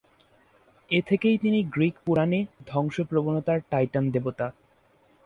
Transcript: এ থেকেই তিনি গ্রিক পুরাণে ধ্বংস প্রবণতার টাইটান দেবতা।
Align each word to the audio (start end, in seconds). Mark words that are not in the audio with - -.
এ 0.91 0.99
থেকেই 1.07 1.37
তিনি 1.37 1.59
গ্রিক 1.73 1.95
পুরাণে 2.05 2.39
ধ্বংস 2.67 2.95
প্রবণতার 3.01 3.59
টাইটান 3.69 4.05
দেবতা। 4.11 4.47